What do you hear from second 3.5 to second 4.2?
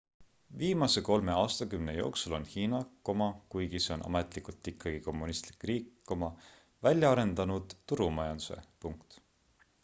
kuigi see on